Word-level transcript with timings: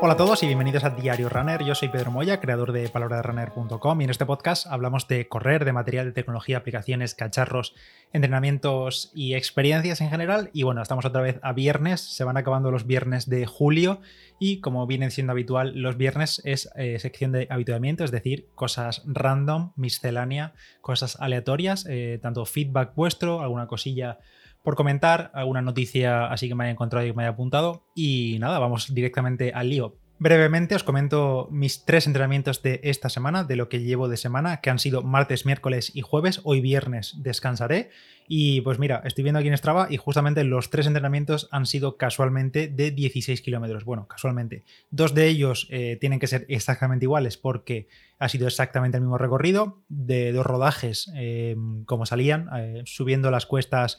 Hola 0.00 0.14
a 0.14 0.16
todos 0.16 0.42
y 0.42 0.46
bienvenidos 0.46 0.84
a 0.84 0.90
Diario 0.90 1.28
Runner. 1.28 1.62
Yo 1.64 1.74
soy 1.74 1.88
Pedro 1.88 2.10
Moya, 2.10 2.40
creador 2.40 2.72
de 2.72 2.88
palabraderunner.com 2.88 4.00
y 4.00 4.04
en 4.04 4.10
este 4.10 4.26
podcast 4.26 4.66
hablamos 4.66 5.08
de 5.08 5.28
correr, 5.28 5.64
de 5.64 5.72
material 5.72 6.06
de 6.06 6.12
tecnología, 6.12 6.58
aplicaciones, 6.58 7.14
cacharros, 7.14 7.74
entrenamientos 8.12 9.10
y 9.14 9.34
experiencias 9.34 10.00
en 10.00 10.10
general. 10.10 10.50
Y 10.52 10.62
bueno, 10.64 10.82
estamos 10.82 11.04
otra 11.04 11.22
vez 11.22 11.38
a 11.42 11.52
viernes, 11.52 12.00
se 12.00 12.24
van 12.24 12.36
acabando 12.36 12.70
los 12.70 12.86
viernes 12.86 13.28
de 13.28 13.46
julio 13.46 14.00
y 14.38 14.60
como 14.60 14.86
viene 14.86 15.10
siendo 15.10 15.32
habitual, 15.32 15.72
los 15.74 15.96
viernes 15.96 16.42
es 16.44 16.70
eh, 16.76 16.98
sección 16.98 17.32
de 17.32 17.46
habituamiento, 17.48 18.04
es 18.04 18.10
decir, 18.10 18.48
cosas 18.54 19.02
random, 19.06 19.72
miscelánea, 19.76 20.54
cosas 20.80 21.16
aleatorias, 21.20 21.86
eh, 21.88 22.18
tanto 22.20 22.44
feedback 22.44 22.94
vuestro, 22.94 23.40
alguna 23.40 23.68
cosilla 23.68 24.18
por 24.64 24.76
comentar, 24.76 25.30
alguna 25.34 25.60
noticia 25.60 26.26
así 26.26 26.48
que 26.48 26.54
me 26.54 26.64
haya 26.64 26.72
encontrado 26.72 27.04
y 27.04 27.10
que 27.10 27.14
me 27.14 27.22
haya 27.22 27.32
apuntado. 27.32 27.84
Y 27.94 28.38
nada, 28.40 28.58
vamos 28.58 28.92
directamente 28.92 29.52
al 29.54 29.68
lío. 29.68 29.98
Brevemente 30.18 30.74
os 30.74 30.84
comento 30.84 31.48
mis 31.50 31.84
tres 31.84 32.06
entrenamientos 32.06 32.62
de 32.62 32.80
esta 32.82 33.10
semana, 33.10 33.44
de 33.44 33.56
lo 33.56 33.68
que 33.68 33.80
llevo 33.80 34.08
de 34.08 34.16
semana, 34.16 34.62
que 34.62 34.70
han 34.70 34.78
sido 34.78 35.02
martes, 35.02 35.44
miércoles 35.44 35.92
y 35.94 36.00
jueves. 36.00 36.40
Hoy 36.44 36.62
viernes 36.62 37.16
descansaré. 37.18 37.90
Y 38.26 38.62
pues 38.62 38.78
mira, 38.78 39.02
estoy 39.04 39.22
viendo 39.22 39.38
aquí 39.38 39.48
en 39.48 39.56
Strava 39.56 39.88
y 39.90 39.98
justamente 39.98 40.44
los 40.44 40.70
tres 40.70 40.86
entrenamientos 40.86 41.48
han 41.50 41.66
sido 41.66 41.96
casualmente 41.96 42.68
de 42.68 42.90
16 42.90 43.42
kilómetros. 43.42 43.84
Bueno, 43.84 44.06
casualmente. 44.08 44.64
Dos 44.90 45.14
de 45.14 45.28
ellos 45.28 45.66
eh, 45.70 45.98
tienen 46.00 46.20
que 46.20 46.26
ser 46.26 46.46
exactamente 46.48 47.04
iguales 47.04 47.36
porque 47.36 47.86
ha 48.18 48.28
sido 48.28 48.46
exactamente 48.46 48.96
el 48.96 49.02
mismo 49.02 49.18
recorrido, 49.18 49.82
de 49.88 50.32
dos 50.32 50.46
rodajes 50.46 51.10
eh, 51.16 51.56
como 51.84 52.06
salían, 52.06 52.48
eh, 52.56 52.82
subiendo 52.86 53.30
las 53.30 53.44
cuestas, 53.44 53.98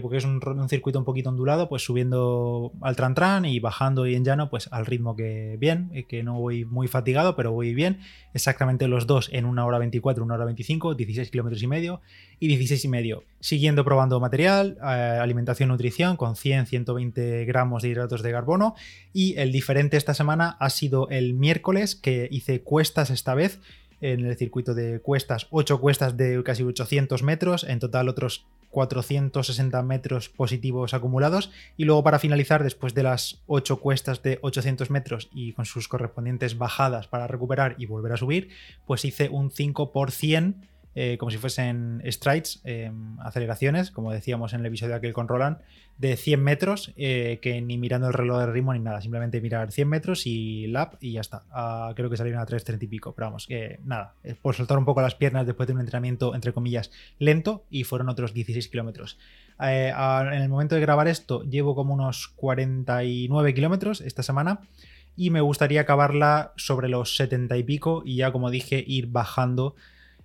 porque 0.00 0.16
es 0.16 0.24
un, 0.24 0.40
circuito 0.68 0.98
un 0.98 1.04
poquito 1.04 1.28
ondulado, 1.28 1.68
pues 1.68 1.82
subiendo 1.82 2.72
al 2.80 2.96
tran 2.96 3.14
tran 3.14 3.44
y 3.44 3.60
bajando 3.60 4.06
y 4.06 4.14
en 4.14 4.24
llano, 4.24 4.48
pues 4.50 4.68
al 4.72 4.86
ritmo 4.86 5.14
que 5.14 5.56
bien, 5.58 6.06
que 6.08 6.22
no 6.22 6.40
voy 6.40 6.64
muy 6.64 6.88
fatigado, 6.88 7.36
pero 7.36 7.52
voy 7.52 7.74
bien. 7.74 8.00
Exactamente 8.34 8.88
los 8.88 9.06
dos 9.06 9.28
en 9.32 9.44
una 9.44 9.66
hora 9.66 9.78
24, 9.78 10.24
una 10.24 10.34
hora 10.34 10.44
25, 10.44 10.94
16 10.94 11.30
kilómetros 11.30 11.62
y 11.62 11.66
medio 11.66 12.00
y 12.38 12.48
16 12.48 12.84
y 12.84 12.88
medio. 12.88 13.24
Siguiendo 13.46 13.84
probando 13.84 14.18
material, 14.18 14.76
alimentación, 14.80 15.68
nutrición 15.68 16.16
con 16.16 16.34
100, 16.34 16.66
120 16.66 17.44
gramos 17.44 17.84
de 17.84 17.90
hidratos 17.90 18.24
de 18.24 18.32
carbono. 18.32 18.74
Y 19.12 19.38
el 19.38 19.52
diferente 19.52 19.96
esta 19.96 20.14
semana 20.14 20.56
ha 20.58 20.68
sido 20.68 21.08
el 21.10 21.32
miércoles 21.32 21.94
que 21.94 22.26
hice 22.32 22.62
cuestas 22.62 23.10
esta 23.10 23.36
vez 23.36 23.60
en 24.00 24.26
el 24.26 24.36
circuito 24.36 24.74
de 24.74 24.98
cuestas, 24.98 25.46
8 25.50 25.80
cuestas 25.80 26.16
de 26.16 26.42
casi 26.42 26.64
800 26.64 27.22
metros, 27.22 27.62
en 27.62 27.78
total 27.78 28.08
otros 28.08 28.48
460 28.70 29.80
metros 29.84 30.28
positivos 30.28 30.92
acumulados. 30.92 31.52
Y 31.76 31.84
luego 31.84 32.02
para 32.02 32.18
finalizar 32.18 32.64
después 32.64 32.94
de 32.94 33.04
las 33.04 33.44
8 33.46 33.76
cuestas 33.76 34.24
de 34.24 34.40
800 34.42 34.90
metros 34.90 35.28
y 35.32 35.52
con 35.52 35.66
sus 35.66 35.86
correspondientes 35.86 36.58
bajadas 36.58 37.06
para 37.06 37.28
recuperar 37.28 37.76
y 37.78 37.86
volver 37.86 38.12
a 38.12 38.16
subir, 38.16 38.48
pues 38.88 39.04
hice 39.04 39.28
un 39.28 39.52
5 39.52 39.92
por 39.92 40.10
100 40.10 40.66
eh, 40.98 41.18
como 41.18 41.30
si 41.30 41.36
fuesen 41.36 42.02
strides, 42.06 42.62
em, 42.64 43.20
aceleraciones, 43.20 43.90
como 43.90 44.12
decíamos 44.12 44.54
en 44.54 44.60
el 44.60 44.66
episodio 44.66 44.94
aquel 44.94 45.12
con 45.12 45.28
Roland, 45.28 45.58
de 45.98 46.16
100 46.16 46.42
metros, 46.42 46.94
eh, 46.96 47.38
que 47.42 47.60
ni 47.60 47.76
mirando 47.76 48.08
el 48.08 48.14
reloj 48.14 48.40
de 48.40 48.46
ritmo 48.46 48.72
ni 48.72 48.80
nada, 48.80 49.02
simplemente 49.02 49.42
mirar 49.42 49.72
100 49.72 49.88
metros 49.88 50.26
y 50.26 50.66
lap 50.68 50.94
y 51.00 51.12
ya 51.12 51.20
está. 51.20 51.42
Ah, 51.50 51.92
creo 51.94 52.08
que 52.08 52.16
salieron 52.16 52.40
a 52.40 52.46
3.30 52.46 52.82
y 52.82 52.86
pico, 52.86 53.14
pero 53.14 53.26
vamos, 53.26 53.46
que 53.46 53.78
nada, 53.84 54.14
por 54.40 54.54
soltar 54.54 54.78
un 54.78 54.86
poco 54.86 55.02
las 55.02 55.14
piernas 55.14 55.44
después 55.46 55.66
de 55.66 55.74
un 55.74 55.80
entrenamiento, 55.80 56.34
entre 56.34 56.54
comillas, 56.54 56.90
lento 57.18 57.66
y 57.68 57.84
fueron 57.84 58.08
otros 58.08 58.32
16 58.32 58.66
kilómetros. 58.68 59.18
Eh, 59.60 59.92
en 59.94 60.42
el 60.42 60.48
momento 60.48 60.76
de 60.76 60.80
grabar 60.80 61.08
esto, 61.08 61.42
llevo 61.42 61.74
como 61.74 61.92
unos 61.92 62.28
49 62.36 63.52
kilómetros 63.52 64.00
esta 64.00 64.22
semana 64.22 64.60
y 65.14 65.28
me 65.28 65.42
gustaría 65.42 65.82
acabarla 65.82 66.52
sobre 66.56 66.88
los 66.88 67.16
70 67.16 67.54
y 67.58 67.62
pico 67.64 68.02
y 68.02 68.16
ya, 68.16 68.32
como 68.32 68.50
dije, 68.50 68.82
ir 68.86 69.08
bajando 69.08 69.74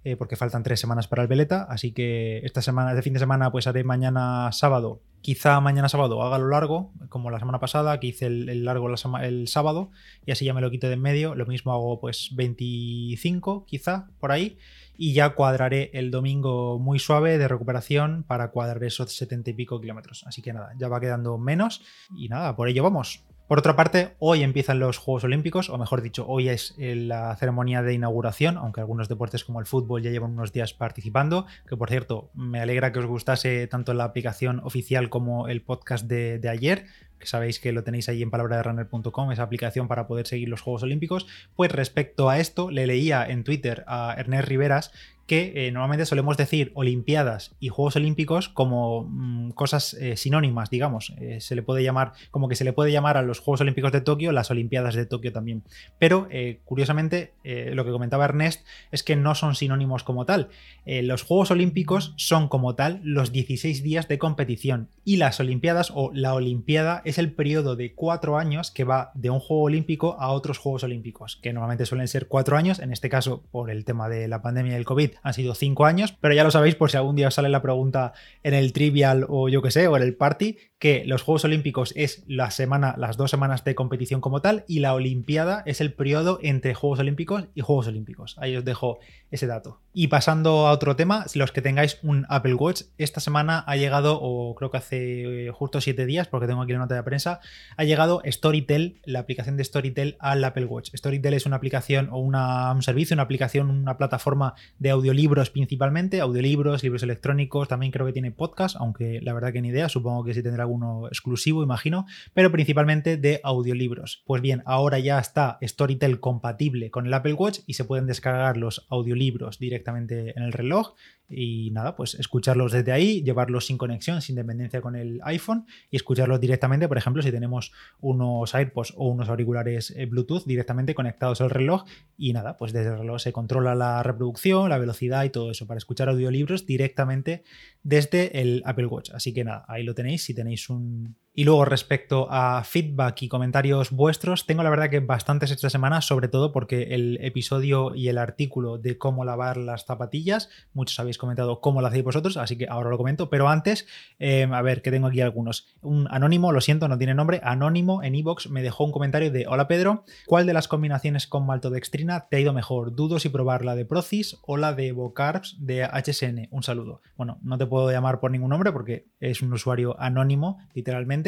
eh, 0.03 0.16
porque 0.16 0.35
faltan 0.35 0.63
tres 0.63 0.79
semanas 0.79 1.07
para 1.07 1.22
el 1.22 1.28
Veleta, 1.28 1.63
así 1.69 1.91
que 1.91 2.39
esta 2.39 2.62
semana, 2.63 2.95
de 2.95 3.01
fin 3.03 3.13
de 3.13 3.19
semana, 3.19 3.51
pues 3.51 3.67
haré 3.67 3.84
mañana 3.84 4.51
sábado, 4.51 5.01
quizá 5.22 5.59
mañana 5.59 5.89
sábado 5.89 6.23
haga 6.23 6.39
lo 6.39 6.47
largo, 6.47 6.91
como 7.09 7.29
la 7.29 7.38
semana 7.38 7.59
pasada, 7.59 8.00
que 8.00 8.07
hice 8.07 8.25
el, 8.25 8.66
largo 8.66 8.90
el 9.22 9.47
sábado, 9.47 9.91
y 10.25 10.31
así 10.31 10.45
ya 10.45 10.56
me 10.56 10.61
lo 10.61 10.72
quito 10.72 10.88
de 10.88 10.94
en 10.94 11.01
medio, 11.01 11.35
lo 11.35 11.45
mismo 11.45 11.72
hago 11.72 12.00
pues 12.00 12.29
25, 12.35 13.66
quizá, 13.66 14.07
por 14.19 14.31
ahí, 14.31 14.57
y 14.97 15.13
ya 15.13 15.35
cuadraré 15.35 15.91
el 15.94 16.09
domingo 16.09 16.79
muy 16.79 16.97
suave 16.97 17.38
de 17.38 17.47
recuperación 17.47 18.23
para 18.23 18.50
cuadrar 18.50 18.84
esos 18.84 19.16
70 19.16 19.51
y 19.51 19.53
pico 19.53 19.79
kilómetros, 19.79 20.23
así 20.25 20.41
que 20.41 20.51
nada, 20.51 20.73
ya 20.79 20.88
va 20.88 21.00
quedando 21.00 21.38
menos, 21.38 21.84
y 22.17 22.28
nada, 22.28 22.56
por 22.56 22.67
ello 22.67 22.84
vamos. 22.84 23.23
Por 23.51 23.59
otra 23.59 23.75
parte, 23.75 24.16
hoy 24.19 24.44
empiezan 24.44 24.79
los 24.79 24.97
Juegos 24.97 25.25
Olímpicos, 25.25 25.69
o 25.69 25.78
mejor 25.78 26.01
dicho, 26.01 26.25
hoy 26.25 26.47
es 26.47 26.73
eh, 26.78 26.95
la 26.95 27.35
ceremonia 27.35 27.81
de 27.81 27.94
inauguración, 27.94 28.56
aunque 28.56 28.79
algunos 28.79 29.09
deportes 29.09 29.44
como 29.44 29.59
el 29.59 29.66
fútbol 29.66 30.01
ya 30.01 30.09
llevan 30.09 30.31
unos 30.31 30.53
días 30.53 30.73
participando, 30.73 31.45
que 31.67 31.75
por 31.75 31.90
cierto, 31.90 32.31
me 32.34 32.61
alegra 32.61 32.94
que 32.94 33.00
os 33.00 33.06
gustase 33.06 33.67
tanto 33.67 33.94
la 33.94 34.06
aplicación 34.06 34.61
oficial 34.63 35.09
como 35.09 35.50
el 35.50 35.61
podcast 35.63 36.07
de, 36.07 36.40
ayer, 36.47 36.85
que 37.19 37.28
sabéis 37.28 37.59
que 37.59 37.73
lo 37.73 37.84
tenéis 37.84 38.07
ahí 38.07 38.22
en 38.22 38.31
palabraderunner.com, 38.31 39.34
esa 39.34 39.44
aplicación 39.44 39.90
para 39.90 40.07
poder 40.07 40.28
seguir 40.28 40.47
los 40.47 40.61
Juegos 40.61 40.84
Olímpicos. 40.84 41.28
Pues 41.53 41.73
respecto 41.73 42.29
a 42.29 42.40
esto, 42.40 42.72
le 42.72 42.88
leía 42.88 43.25
en 43.25 43.44
Twitter 43.44 43.84
a 43.85 44.16
Ernest 44.17 44.47
Riveras 44.47 44.94
que 45.31 45.53
eh, 45.55 45.71
normalmente 45.71 46.05
solemos 46.05 46.35
decir 46.35 46.73
Olimpiadas 46.73 47.55
y 47.61 47.69
Juegos 47.69 47.95
Olímpicos 47.95 48.49
como 48.49 49.03
mm, 49.03 49.51
cosas 49.51 49.93
eh, 49.93 50.17
sinónimas, 50.17 50.69
digamos. 50.69 51.13
Eh, 51.21 51.39
se 51.39 51.55
le 51.55 51.63
puede 51.63 51.85
llamar, 51.85 52.11
como 52.31 52.49
que 52.49 52.57
se 52.57 52.65
le 52.65 52.73
puede 52.73 52.91
llamar 52.91 53.15
a 53.15 53.21
los 53.21 53.39
Juegos 53.39 53.61
Olímpicos 53.61 53.93
de 53.93 54.01
Tokio 54.01 54.33
las 54.33 54.51
Olimpiadas 54.51 54.93
de 54.93 55.05
Tokio 55.05 55.31
también. 55.31 55.63
Pero, 55.99 56.27
curiosamente, 56.65 57.31
lo 57.43 57.85
que 57.85 57.91
comentaba 57.91 58.25
Ernest 58.25 58.65
es 58.91 59.03
que 59.03 59.15
no 59.15 59.33
son 59.33 59.55
sinónimos 59.55 60.03
como 60.03 60.25
tal. 60.25 60.49
los 60.85 61.23
Juegos 61.23 61.51
Olímpicos 61.51 62.13
son 62.17 62.49
como 62.49 62.75
tal 62.75 62.99
los 63.03 63.31
16 63.31 63.83
días 63.83 64.09
de 64.09 64.17
competición 64.17 64.89
y 65.05 65.15
las 65.15 65.39
Olimpiadas 65.39 65.91
o 65.95 66.11
la 66.13 66.33
Olimpiada 66.33 67.01
es 67.05 67.17
el 67.17 67.31
periodo 67.31 67.77
de 67.77 67.93
cuatro 67.93 68.37
años 68.37 68.69
que 68.71 68.83
va 68.83 69.11
de 69.13 69.29
un 69.29 69.39
Juego 69.39 69.63
Olímpico 69.63 70.17
a 70.19 70.31
otros 70.31 70.57
Juegos 70.57 70.83
Olímpicos, 70.83 71.37
que 71.41 71.53
normalmente 71.53 71.85
suelen 71.85 72.07
ser 72.07 72.27
cuatro 72.27 72.57
años, 72.57 72.79
en 72.79 72.91
este 72.91 73.09
caso 73.09 73.43
por 73.51 73.69
el 73.69 73.85
tema 73.85 74.09
de 74.09 74.27
la 74.27 74.41
pandemia 74.41 74.73
y 74.73 74.75
el 74.75 74.85
COVID 74.85 75.11
han 75.23 75.33
sido 75.33 75.55
cinco 75.55 75.85
años, 75.85 76.15
pero 76.19 76.33
ya 76.33 76.43
lo 76.43 76.51
sabéis 76.51 76.75
por 76.75 76.91
si 76.91 76.97
algún 76.97 77.15
día 77.15 77.27
os 77.27 77.33
sale 77.33 77.49
la 77.49 77.61
pregunta 77.61 78.13
en 78.43 78.53
el 78.53 78.73
trivial 78.73 79.25
o 79.29 79.49
yo 79.49 79.61
que 79.61 79.71
sé, 79.71 79.87
o 79.87 79.97
en 79.97 80.03
el 80.03 80.15
party, 80.15 80.57
que 80.81 81.03
los 81.05 81.21
Juegos 81.21 81.45
Olímpicos 81.45 81.93
es 81.95 82.23
la 82.27 82.49
semana, 82.49 82.95
las 82.97 83.15
dos 83.15 83.29
semanas 83.29 83.63
de 83.63 83.75
competición 83.75 84.19
como 84.19 84.41
tal, 84.41 84.65
y 84.67 84.79
la 84.79 84.95
Olimpiada 84.95 85.61
es 85.67 85.79
el 85.79 85.93
periodo 85.93 86.39
entre 86.41 86.73
Juegos 86.73 86.99
Olímpicos 86.99 87.45
y 87.53 87.61
Juegos 87.61 87.87
Olímpicos. 87.87 88.35
Ahí 88.39 88.55
os 88.55 88.65
dejo 88.65 88.97
ese 89.29 89.45
dato. 89.45 89.79
Y 89.93 90.07
pasando 90.07 90.67
a 90.67 90.71
otro 90.71 90.95
tema, 90.95 91.25
los 91.35 91.51
que 91.51 91.61
tengáis 91.61 91.99
un 92.01 92.25
Apple 92.29 92.55
Watch, 92.55 92.83
esta 92.97 93.19
semana 93.19 93.63
ha 93.67 93.75
llegado, 93.75 94.19
o 94.19 94.55
creo 94.55 94.71
que 94.71 94.77
hace 94.77 95.47
eh, 95.47 95.51
justo 95.51 95.81
siete 95.81 96.07
días, 96.07 96.27
porque 96.27 96.47
tengo 96.47 96.63
aquí 96.63 96.73
la 96.73 96.79
nota 96.79 96.95
de 96.95 97.03
prensa, 97.03 97.41
ha 97.77 97.83
llegado 97.83 98.23
Storytel, 98.25 98.99
la 99.05 99.19
aplicación 99.19 99.57
de 99.57 99.63
Storytel 99.63 100.17
al 100.19 100.43
Apple 100.43 100.65
Watch. 100.65 100.89
Storytel 100.95 101.35
es 101.35 101.45
una 101.45 101.57
aplicación 101.57 102.09
o 102.11 102.17
una, 102.17 102.71
un 102.71 102.81
servicio, 102.81 103.13
una 103.13 103.23
aplicación, 103.23 103.69
una 103.69 103.97
plataforma 103.97 104.55
de 104.79 104.89
audiolibros 105.11 105.49
principalmente, 105.49 106.22
audiolibros, 106.22 106.83
libros 106.83 107.03
electrónicos, 107.03 107.67
también 107.67 107.91
creo 107.91 108.05
que 108.05 108.13
tiene 108.13 108.31
podcast, 108.31 108.77
aunque 108.77 109.19
la 109.22 109.33
verdad 109.33 109.51
que 109.51 109.61
ni 109.61 109.67
idea, 109.67 109.89
supongo 109.89 110.23
que 110.23 110.33
sí 110.33 110.41
tendrá 110.41 110.66
uno 110.67 111.07
exclusivo, 111.09 111.63
imagino, 111.63 112.05
pero 112.33 112.49
principalmente 112.49 113.17
de 113.17 113.41
audiolibros. 113.44 114.23
Pues 114.25 114.41
bien, 114.41 114.63
ahora 114.66 114.99
ya 114.99 115.19
está 115.19 115.57
Storytel 115.61 116.22
compatible 116.22 116.91
con 116.91 117.07
el 117.07 117.13
Apple 117.13 117.33
Watch 117.33 117.59
y 117.67 117.73
se 117.73 117.83
pueden 117.83 118.07
descargar 118.07 118.55
los 118.55 118.88
audiolibros 118.89 119.59
directamente 119.59 120.33
en 120.38 120.44
el 120.44 120.53
reloj 120.53 120.94
y 121.31 121.71
nada, 121.71 121.95
pues 121.95 122.15
escucharlos 122.15 122.71
desde 122.71 122.91
ahí, 122.91 123.23
llevarlos 123.23 123.65
sin 123.65 123.77
conexión, 123.77 124.21
sin 124.21 124.35
dependencia 124.35 124.81
con 124.81 124.95
el 124.95 125.19
iPhone 125.23 125.65
y 125.89 125.95
escucharlos 125.95 126.39
directamente, 126.39 126.87
por 126.87 126.97
ejemplo, 126.97 127.21
si 127.21 127.31
tenemos 127.31 127.72
unos 127.99 128.53
AirPods 128.53 128.93
o 128.97 129.07
unos 129.07 129.29
auriculares 129.29 129.91
eh, 129.91 130.05
Bluetooth 130.05 130.45
directamente 130.45 130.93
conectados 130.93 131.41
al 131.41 131.49
reloj 131.49 131.85
y 132.17 132.33
nada, 132.33 132.57
pues 132.57 132.73
desde 132.73 132.91
el 132.91 132.99
reloj 132.99 133.19
se 133.19 133.31
controla 133.31 133.75
la 133.75 134.03
reproducción, 134.03 134.69
la 134.69 134.78
velocidad 134.78 135.23
y 135.23 135.29
todo 135.29 135.51
eso 135.51 135.67
para 135.67 135.78
escuchar 135.78 136.09
audiolibros 136.09 136.66
directamente 136.66 137.43
desde 137.84 138.41
el 138.41 138.61
Apple 138.66 138.85
Watch. 138.87 139.11
Así 139.11 139.34
que 139.34 139.43
nada, 139.43 139.66
ahí 139.67 139.84
lo 139.84 139.95
tenéis 139.95 140.23
si 140.23 140.34
tenéis 140.34 140.69
un, 140.69 141.16
y 141.33 141.45
luego 141.45 141.63
respecto 141.63 142.28
a 142.29 142.63
feedback 142.63 143.22
y 143.22 143.29
comentarios 143.29 143.91
vuestros, 143.91 144.45
tengo 144.45 144.63
la 144.63 144.69
verdad 144.69 144.89
que 144.89 144.99
bastantes 144.99 145.51
esta 145.51 145.69
semana, 145.69 146.01
sobre 146.01 146.28
todo 146.28 146.51
porque 146.51 146.93
el 146.93 147.19
episodio 147.22 147.95
y 147.95 148.09
el 148.09 148.17
artículo 148.17 148.78
de 148.78 148.97
cómo 148.97 149.23
lavar 149.23 149.55
las 149.55 149.85
zapatillas, 149.85 150.49
muchos 150.73 150.99
habéis 150.99 151.17
comentado 151.17 151.61
cómo 151.61 151.79
lo 151.79 151.87
hacéis 151.87 152.03
vosotros, 152.03 152.35
así 152.35 152.57
que 152.57 152.67
ahora 152.67 152.89
lo 152.89 152.97
comento, 152.97 153.29
pero 153.29 153.47
antes, 153.47 153.87
eh, 154.19 154.47
a 154.51 154.61
ver, 154.61 154.81
que 154.81 154.91
tengo 154.91 155.07
aquí 155.07 155.22
algunos. 155.22 155.67
Un 155.81 156.07
anónimo, 156.11 156.51
lo 156.51 156.59
siento, 156.59 156.89
no 156.89 156.97
tiene 156.97 157.13
nombre, 157.13 157.39
anónimo 157.43 158.03
en 158.03 158.16
iVoox 158.16 158.49
me 158.49 158.61
dejó 158.61 158.84
un 158.84 158.91
comentario 158.91 159.31
de, 159.31 159.47
hola 159.47 159.69
Pedro, 159.69 160.03
¿cuál 160.25 160.45
de 160.45 160.53
las 160.53 160.67
combinaciones 160.67 161.27
con 161.27 161.45
maltodextrina 161.45 162.27
te 162.29 162.37
ha 162.37 162.39
ido 162.41 162.51
mejor? 162.51 162.93
Dudo 162.93 163.19
si 163.19 163.29
probar 163.29 163.63
la 163.63 163.75
de 163.75 163.85
Procis 163.85 164.37
o 164.41 164.57
la 164.57 164.73
de 164.73 164.91
Bocarbs 164.91 165.55
de 165.59 165.85
HSN. 165.85 166.49
Un 166.51 166.63
saludo. 166.63 167.01
Bueno, 167.16 167.39
no 167.41 167.57
te 167.57 167.66
puedo 167.66 167.89
llamar 167.89 168.19
por 168.19 168.31
ningún 168.31 168.49
nombre 168.49 168.73
porque 168.73 169.07
es 169.22 169.41
un 169.41 169.53
usuario 169.53 169.95
anónimo, 169.99 170.57
literalmente 170.73 171.21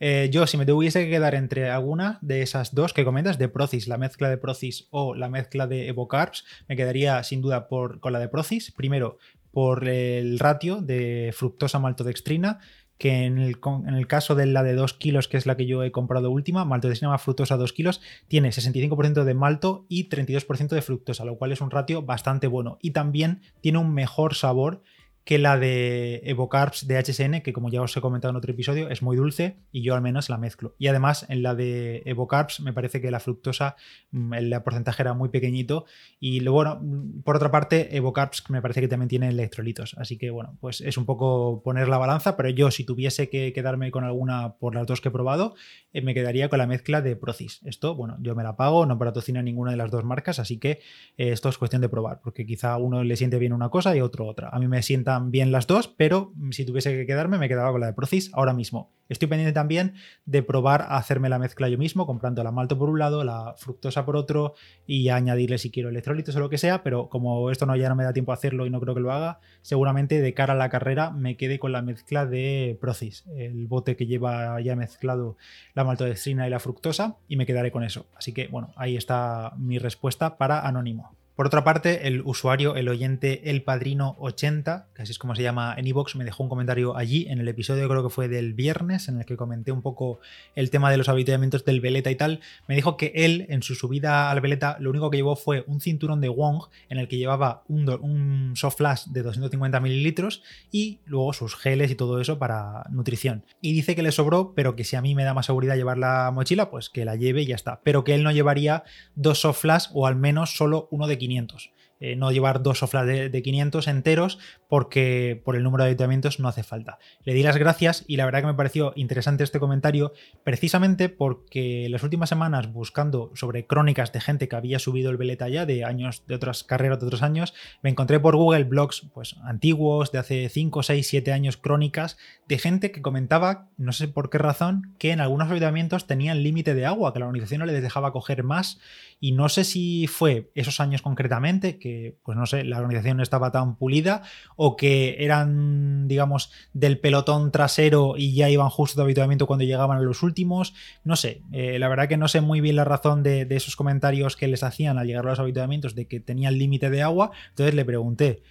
Eh, 0.00 0.28
yo, 0.32 0.46
si 0.46 0.56
me 0.56 0.66
tuviese 0.66 1.04
que 1.04 1.10
quedar 1.10 1.34
entre 1.34 1.70
alguna 1.70 2.18
de 2.22 2.42
esas 2.42 2.74
dos 2.74 2.92
que 2.92 3.04
comentas, 3.04 3.38
de 3.38 3.48
Procis, 3.48 3.88
la 3.88 3.98
mezcla 3.98 4.28
de 4.28 4.38
Procis 4.38 4.88
o 4.90 5.14
la 5.14 5.28
mezcla 5.28 5.66
de 5.66 5.88
Evocarbs, 5.88 6.44
me 6.68 6.76
quedaría 6.76 7.22
sin 7.22 7.42
duda 7.42 7.68
por, 7.68 8.00
con 8.00 8.12
la 8.12 8.18
de 8.18 8.28
Procis. 8.28 8.72
Primero, 8.72 9.18
por 9.50 9.88
el 9.88 10.38
ratio 10.38 10.80
de 10.80 11.32
fructosa 11.34 11.78
maltodextrina, 11.78 12.60
que 12.98 13.24
en 13.24 13.38
el, 13.38 13.58
en 13.86 13.94
el, 13.94 14.06
caso 14.08 14.34
de 14.34 14.46
la 14.46 14.64
de 14.64 14.74
2 14.74 14.92
kilos, 14.94 15.28
que 15.28 15.36
es 15.36 15.46
la 15.46 15.56
que 15.56 15.66
yo 15.66 15.84
he 15.84 15.92
comprado 15.92 16.30
última, 16.30 16.64
maltodextrina 16.64 17.12
más 17.12 17.22
fructosa 17.22 17.56
2 17.56 17.72
kilos, 17.72 18.00
tiene 18.26 18.50
65% 18.50 19.24
de 19.24 19.34
malto 19.34 19.86
y 19.88 20.08
32% 20.08 20.68
de 20.68 20.82
fructosa, 20.82 21.24
lo 21.24 21.38
cual 21.38 21.52
es 21.52 21.60
un 21.60 21.70
ratio 21.70 22.02
bastante 22.02 22.48
bueno. 22.48 22.78
Y 22.82 22.90
también 22.90 23.40
tiene 23.60 23.78
un 23.78 23.94
mejor 23.94 24.34
sabor 24.34 24.82
que 25.28 25.36
la 25.36 25.58
de 25.58 26.22
Evocarbs 26.24 26.86
de 26.86 26.96
HSN, 26.96 27.42
que 27.42 27.52
como 27.52 27.68
ya 27.68 27.82
os 27.82 27.94
he 27.94 28.00
comentado 28.00 28.30
en 28.30 28.36
otro 28.36 28.50
episodio, 28.50 28.88
es 28.88 29.02
muy 29.02 29.14
dulce 29.14 29.58
y 29.70 29.82
yo 29.82 29.94
al 29.94 30.00
menos 30.00 30.30
la 30.30 30.38
mezclo. 30.38 30.74
Y 30.78 30.86
además 30.86 31.26
en 31.28 31.42
la 31.42 31.54
de 31.54 32.02
Evocarbs 32.06 32.60
me 32.60 32.72
parece 32.72 33.02
que 33.02 33.10
la 33.10 33.20
fructosa, 33.20 33.76
mm, 34.10 34.32
el 34.32 34.62
porcentaje 34.62 35.02
era 35.02 35.12
muy 35.12 35.28
pequeñito. 35.28 35.84
Y 36.18 36.40
luego, 36.40 36.56
bueno, 36.56 36.78
mm, 36.80 37.20
por 37.24 37.36
otra 37.36 37.50
parte, 37.50 37.94
Evocarbs 37.94 38.48
me 38.48 38.62
parece 38.62 38.80
que 38.80 38.88
también 38.88 39.10
tiene 39.10 39.28
electrolitos. 39.28 39.94
Así 39.98 40.16
que 40.16 40.30
bueno, 40.30 40.56
pues 40.62 40.80
es 40.80 40.96
un 40.96 41.04
poco 41.04 41.60
poner 41.62 41.88
la 41.88 41.98
balanza, 41.98 42.34
pero 42.34 42.48
yo 42.48 42.70
si 42.70 42.84
tuviese 42.84 43.28
que 43.28 43.52
quedarme 43.52 43.90
con 43.90 44.04
alguna 44.04 44.54
por 44.54 44.74
las 44.74 44.86
dos 44.86 45.02
que 45.02 45.08
he 45.08 45.12
probado, 45.12 45.56
eh, 45.92 46.00
me 46.00 46.14
quedaría 46.14 46.48
con 46.48 46.58
la 46.58 46.66
mezcla 46.66 47.02
de 47.02 47.16
Procis. 47.16 47.60
Esto, 47.66 47.94
bueno, 47.94 48.16
yo 48.22 48.34
me 48.34 48.44
la 48.44 48.56
pago, 48.56 48.86
no 48.86 48.98
patrocina 48.98 49.42
ninguna 49.42 49.72
de 49.72 49.76
las 49.76 49.90
dos 49.90 50.04
marcas, 50.04 50.38
así 50.38 50.56
que 50.56 50.80
eh, 51.18 51.32
esto 51.32 51.50
es 51.50 51.58
cuestión 51.58 51.82
de 51.82 51.90
probar, 51.90 52.22
porque 52.24 52.46
quizá 52.46 52.72
a 52.72 52.78
uno 52.78 53.04
le 53.04 53.14
siente 53.16 53.38
bien 53.38 53.52
una 53.52 53.68
cosa 53.68 53.94
y 53.94 54.00
otro 54.00 54.26
otra. 54.26 54.48
A 54.48 54.58
mí 54.58 54.68
me 54.68 54.82
sienta 54.82 55.17
bien 55.26 55.52
las 55.52 55.66
dos, 55.66 55.88
pero 55.88 56.32
si 56.50 56.64
tuviese 56.64 56.92
que 56.94 57.06
quedarme, 57.06 57.38
me 57.38 57.48
quedaba 57.48 57.70
con 57.70 57.80
la 57.80 57.88
de 57.88 57.92
Procis 57.92 58.30
ahora 58.32 58.52
mismo. 58.52 58.92
Estoy 59.08 59.26
pendiente 59.28 59.54
también 59.54 59.94
de 60.26 60.42
probar 60.42 60.82
a 60.82 60.96
hacerme 60.98 61.30
la 61.30 61.38
mezcla 61.38 61.68
yo 61.68 61.78
mismo, 61.78 62.06
comprando 62.06 62.44
la 62.44 62.52
malto 62.52 62.78
por 62.78 62.90
un 62.90 62.98
lado, 62.98 63.24
la 63.24 63.54
fructosa 63.56 64.04
por 64.04 64.16
otro 64.16 64.54
y 64.86 65.08
añadirle 65.08 65.56
si 65.56 65.70
quiero 65.70 65.88
electrolitos 65.88 66.36
o 66.36 66.40
lo 66.40 66.50
que 66.50 66.58
sea, 66.58 66.82
pero 66.82 67.08
como 67.08 67.50
esto 67.50 67.64
no 67.64 67.74
ya 67.74 67.88
no 67.88 67.96
me 67.96 68.04
da 68.04 68.12
tiempo 68.12 68.32
a 68.32 68.34
hacerlo 68.34 68.66
y 68.66 68.70
no 68.70 68.80
creo 68.80 68.94
que 68.94 69.00
lo 69.00 69.12
haga, 69.12 69.40
seguramente 69.62 70.20
de 70.20 70.34
cara 70.34 70.52
a 70.52 70.56
la 70.56 70.68
carrera 70.68 71.10
me 71.10 71.36
quede 71.36 71.58
con 71.58 71.72
la 71.72 71.80
mezcla 71.80 72.26
de 72.26 72.76
Procis, 72.80 73.24
el 73.34 73.66
bote 73.66 73.96
que 73.96 74.06
lleva 74.06 74.60
ya 74.60 74.76
mezclado 74.76 75.36
la 75.74 75.84
maltodextrina 75.84 76.46
y 76.46 76.50
la 76.50 76.60
fructosa 76.60 77.16
y 77.28 77.36
me 77.36 77.46
quedaré 77.46 77.72
con 77.72 77.84
eso. 77.84 78.06
Así 78.14 78.34
que 78.34 78.48
bueno, 78.48 78.72
ahí 78.76 78.96
está 78.96 79.52
mi 79.56 79.78
respuesta 79.78 80.36
para 80.36 80.66
Anónimo. 80.66 81.17
Por 81.38 81.46
otra 81.46 81.62
parte, 81.62 82.08
el 82.08 82.22
usuario, 82.22 82.74
el 82.74 82.88
oyente 82.88 83.48
El 83.48 83.62
Padrino 83.62 84.16
80, 84.18 84.88
que 84.92 85.02
así 85.02 85.12
es 85.12 85.20
como 85.20 85.36
se 85.36 85.44
llama 85.44 85.72
en 85.78 85.86
iVoox, 85.86 86.16
me 86.16 86.24
dejó 86.24 86.42
un 86.42 86.48
comentario 86.48 86.96
allí 86.96 87.28
en 87.28 87.38
el 87.38 87.46
episodio, 87.46 87.88
creo 87.88 88.02
que 88.02 88.10
fue 88.10 88.26
del 88.26 88.54
viernes, 88.54 89.06
en 89.06 89.18
el 89.18 89.24
que 89.24 89.36
comenté 89.36 89.70
un 89.70 89.80
poco 89.80 90.18
el 90.56 90.70
tema 90.70 90.90
de 90.90 90.96
los 90.96 91.08
habituamientos 91.08 91.64
del 91.64 91.80
Veleta 91.80 92.10
y 92.10 92.16
tal. 92.16 92.40
Me 92.66 92.74
dijo 92.74 92.96
que 92.96 93.12
él, 93.14 93.46
en 93.50 93.62
su 93.62 93.76
subida 93.76 94.32
al 94.32 94.40
Veleta, 94.40 94.78
lo 94.80 94.90
único 94.90 95.10
que 95.10 95.18
llevó 95.18 95.36
fue 95.36 95.62
un 95.68 95.80
cinturón 95.80 96.20
de 96.20 96.28
Wong 96.28 96.64
en 96.88 96.98
el 96.98 97.06
que 97.06 97.18
llevaba 97.18 97.62
un, 97.68 97.88
un 97.88 98.56
soft 98.56 98.78
flash 98.78 99.04
de 99.04 99.22
250 99.22 99.78
mililitros 99.78 100.42
y 100.72 100.98
luego 101.04 101.32
sus 101.34 101.54
geles 101.54 101.92
y 101.92 101.94
todo 101.94 102.20
eso 102.20 102.40
para 102.40 102.82
nutrición. 102.90 103.44
Y 103.60 103.74
dice 103.74 103.94
que 103.94 104.02
le 104.02 104.10
sobró, 104.10 104.54
pero 104.56 104.74
que 104.74 104.82
si 104.82 104.96
a 104.96 105.02
mí 105.02 105.14
me 105.14 105.22
da 105.22 105.34
más 105.34 105.46
seguridad 105.46 105.76
llevar 105.76 105.98
la 105.98 106.32
mochila, 106.34 106.68
pues 106.68 106.90
que 106.90 107.04
la 107.04 107.14
lleve 107.14 107.42
y 107.42 107.46
ya 107.46 107.54
está. 107.54 107.80
Pero 107.84 108.02
que 108.02 108.16
él 108.16 108.24
no 108.24 108.32
llevaría 108.32 108.82
dos 109.14 109.42
soft 109.42 109.60
flash 109.60 109.86
o 109.94 110.08
al 110.08 110.16
menos 110.16 110.56
solo 110.56 110.88
uno 110.90 111.06
de 111.06 111.16
500. 111.16 111.27
500. 111.28 111.70
Eh, 112.00 112.14
no 112.14 112.30
llevar 112.30 112.62
dos 112.62 112.78
soflas 112.78 113.06
de, 113.06 113.42
500 113.42 113.88
enteros 113.88 114.38
porque 114.68 115.40
por 115.44 115.56
el 115.56 115.62
número 115.62 115.84
de 115.84 115.90
habituamientos 115.90 116.38
no 116.38 116.48
hace 116.48 116.62
falta. 116.62 116.98
Le 117.24 117.34
di 117.34 117.42
las 117.42 117.56
gracias 117.56 118.04
y 118.06 118.16
la 118.16 118.24
verdad 118.24 118.40
que 118.40 118.46
me 118.46 118.54
pareció 118.54 118.92
interesante 118.94 119.44
este 119.44 119.58
comentario 119.58 120.12
precisamente 120.44 121.08
porque 121.08 121.88
las 121.90 122.02
últimas 122.02 122.28
semanas 122.28 122.72
buscando 122.72 123.32
sobre 123.34 123.66
crónicas 123.66 124.12
de 124.12 124.20
gente 124.20 124.48
que 124.48 124.56
había 124.56 124.78
subido 124.78 125.10
el 125.10 125.16
veleta 125.16 125.48
ya 125.48 125.66
de 125.66 125.84
años 125.84 126.24
de 126.26 126.34
otras 126.34 126.62
carreras 126.64 127.00
de 127.00 127.06
otros 127.06 127.22
años, 127.22 127.54
me 127.82 127.90
encontré 127.90 128.20
por 128.20 128.36
Google 128.36 128.64
blogs 128.64 129.06
pues 129.12 129.36
antiguos 129.42 130.12
de 130.12 130.18
hace 130.18 130.48
5, 130.48 130.82
6, 130.82 131.06
7 131.06 131.32
años 131.32 131.56
crónicas 131.56 132.16
de 132.46 132.58
gente 132.58 132.92
que 132.92 133.02
comentaba, 133.02 133.68
no 133.76 133.92
sé 133.92 134.08
por 134.08 134.30
qué 134.30 134.38
razón, 134.38 134.94
que 134.98 135.12
en 135.12 135.20
algunos 135.20 135.50
habituamientos 135.50 136.06
tenían 136.06 136.42
límite 136.42 136.74
de 136.74 136.86
agua, 136.86 137.12
que 137.12 137.18
la 137.18 137.26
organización 137.26 137.60
no 137.60 137.66
les 137.66 137.82
dejaba 137.82 138.12
coger 138.12 138.42
más 138.42 138.78
y 139.20 139.32
no 139.32 139.48
sé 139.48 139.64
si 139.64 140.06
fue 140.06 140.50
esos 140.54 140.80
años 140.80 141.02
concretamente 141.02 141.78
que 141.78 141.87
pues 142.22 142.36
no 142.36 142.46
sé, 142.46 142.64
la 142.64 142.78
organización 142.78 143.18
no 143.18 143.22
estaba 143.22 143.50
tan 143.50 143.76
pulida 143.76 144.22
o 144.56 144.76
que 144.76 145.16
eran, 145.20 146.08
digamos, 146.08 146.50
del 146.72 146.98
pelotón 146.98 147.50
trasero 147.52 148.14
y 148.16 148.34
ya 148.34 148.48
iban 148.50 148.70
justo 148.70 149.00
de 149.00 149.04
habituamiento 149.04 149.46
cuando 149.46 149.64
llegaban 149.64 149.98
a 149.98 150.00
los 150.00 150.22
últimos. 150.22 150.74
No 151.04 151.16
sé, 151.16 151.42
eh, 151.52 151.78
la 151.78 151.88
verdad 151.88 152.08
que 152.08 152.16
no 152.16 152.28
sé 152.28 152.40
muy 152.40 152.60
bien 152.60 152.76
la 152.76 152.84
razón 152.84 153.22
de, 153.22 153.44
de, 153.44 153.56
esos 153.56 153.76
comentarios 153.76 154.36
que 154.36 154.48
les 154.48 154.62
hacían 154.62 154.98
al 154.98 155.06
llegar 155.06 155.26
a 155.26 155.30
los 155.30 155.40
habituamientos 155.40 155.94
de 155.94 156.06
que 156.06 156.20
tenían 156.20 156.58
límite 156.58 156.90
de 156.90 157.02
agua. 157.02 157.30
Entonces 157.50 157.74
le 157.74 157.84
pregunté, 157.84 158.42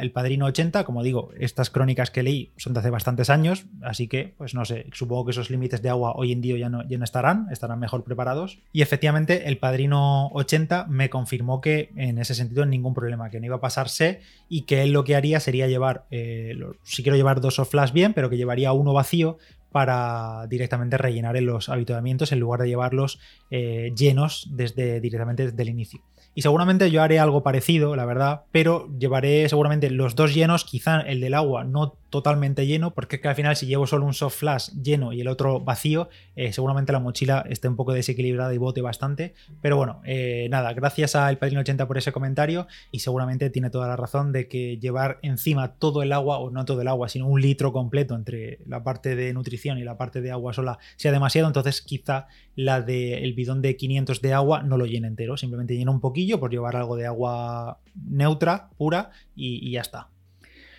el 0.00 0.10
Padrino 0.12 0.46
80. 0.46 0.84
Como 0.84 1.02
digo, 1.02 1.30
estas 1.38 1.70
crónicas 1.70 2.10
que 2.10 2.22
leí 2.22 2.52
son 2.56 2.72
de 2.72 2.80
hace 2.80 2.90
bastantes 2.90 3.30
años, 3.30 3.66
así 3.82 4.08
que, 4.08 4.34
pues 4.38 4.54
no 4.54 4.64
sé, 4.64 4.86
supongo 4.92 5.26
que 5.26 5.30
esos 5.32 5.50
límites 5.50 5.82
de 5.82 5.90
agua 5.90 6.12
hoy 6.16 6.32
en 6.32 6.40
día 6.40 6.56
ya 6.56 6.68
no, 6.68 6.86
ya 6.88 6.98
no 6.98 7.04
estarán, 7.04 7.48
estarán 7.50 7.78
mejor 7.78 8.04
preparados. 8.04 8.58
Y 8.72 8.82
efectivamente, 8.82 9.48
el 9.48 9.58
Padrino 9.58 10.28
80 10.28 10.86
me 10.88 11.10
confirmó 11.10 11.60
que 11.60 11.90
en 11.96 12.18
ese 12.18 12.34
sentido 12.34 12.64
ningún 12.66 12.94
problema, 12.94 13.30
que 13.30 13.40
no 13.40 13.46
iba 13.46 13.56
a 13.56 13.60
pasarse 13.60 14.20
y 14.48 14.62
que 14.62 14.82
él 14.82 14.92
lo 14.92 15.04
que 15.04 15.16
haría 15.16 15.40
sería 15.40 15.66
llevar, 15.66 16.06
eh, 16.10 16.56
si 16.82 17.02
quiero 17.02 17.16
llevar 17.16 17.40
dos 17.40 17.58
o 17.58 17.64
flash 17.64 17.92
bien, 17.92 18.14
pero 18.14 18.30
que 18.30 18.36
llevaría 18.36 18.72
uno 18.72 18.92
vacío 18.92 19.38
para 19.72 20.46
directamente 20.46 20.96
rellenar 20.96 21.36
en 21.36 21.44
los 21.44 21.68
habituamientos 21.68 22.32
en 22.32 22.40
lugar 22.40 22.62
de 22.62 22.68
llevarlos 22.68 23.18
eh, 23.50 23.92
llenos 23.94 24.48
desde, 24.50 25.00
directamente 25.00 25.50
desde 25.50 25.62
el 25.62 25.68
inicio. 25.68 26.00
Y 26.36 26.42
seguramente 26.42 26.90
yo 26.90 27.02
haré 27.02 27.18
algo 27.18 27.42
parecido, 27.42 27.96
la 27.96 28.04
verdad, 28.04 28.42
pero 28.52 28.90
llevaré 28.98 29.48
seguramente 29.48 29.88
los 29.88 30.16
dos 30.16 30.34
llenos, 30.34 30.66
quizá 30.66 31.00
el 31.00 31.18
del 31.22 31.32
agua 31.32 31.64
no 31.64 31.96
totalmente 32.16 32.66
lleno, 32.66 32.94
porque 32.94 33.16
es 33.16 33.22
que 33.22 33.28
al 33.28 33.34
final 33.34 33.56
si 33.56 33.66
llevo 33.66 33.86
solo 33.86 34.06
un 34.06 34.14
soft 34.14 34.38
flash 34.38 34.70
lleno 34.82 35.12
y 35.12 35.20
el 35.20 35.28
otro 35.28 35.60
vacío, 35.60 36.08
eh, 36.34 36.50
seguramente 36.54 36.92
la 36.92 36.98
mochila 36.98 37.44
esté 37.50 37.68
un 37.68 37.76
poco 37.76 37.92
desequilibrada 37.92 38.54
y 38.54 38.58
bote 38.58 38.80
bastante. 38.80 39.34
Pero 39.60 39.76
bueno, 39.76 40.00
eh, 40.06 40.48
nada, 40.50 40.72
gracias 40.72 41.14
a 41.14 41.28
El 41.28 41.36
Padrino 41.36 41.60
80 41.60 41.86
por 41.86 41.98
ese 41.98 42.12
comentario 42.12 42.66
y 42.90 43.00
seguramente 43.00 43.50
tiene 43.50 43.68
toda 43.68 43.86
la 43.86 43.96
razón 43.96 44.32
de 44.32 44.48
que 44.48 44.78
llevar 44.78 45.18
encima 45.20 45.74
todo 45.74 46.02
el 46.02 46.12
agua, 46.12 46.38
o 46.38 46.50
no 46.50 46.64
todo 46.64 46.80
el 46.80 46.88
agua, 46.88 47.10
sino 47.10 47.26
un 47.26 47.40
litro 47.40 47.70
completo 47.70 48.14
entre 48.14 48.60
la 48.66 48.82
parte 48.82 49.14
de 49.14 49.34
nutrición 49.34 49.76
y 49.76 49.84
la 49.84 49.98
parte 49.98 50.22
de 50.22 50.30
agua 50.30 50.54
sola 50.54 50.78
sea 50.96 51.12
demasiado, 51.12 51.48
entonces 51.48 51.82
quizá 51.82 52.28
la 52.54 52.80
del 52.80 53.34
bidón 53.34 53.60
de 53.60 53.76
500 53.76 54.22
de 54.22 54.32
agua 54.32 54.62
no 54.62 54.78
lo 54.78 54.86
llene 54.86 55.08
entero, 55.08 55.36
simplemente 55.36 55.76
llena 55.76 55.90
un 55.90 56.00
poquillo 56.00 56.40
por 56.40 56.50
llevar 56.50 56.76
algo 56.76 56.96
de 56.96 57.06
agua 57.06 57.78
neutra, 57.94 58.70
pura 58.78 59.10
y 59.34 59.70
ya 59.70 59.82
está. 59.82 60.08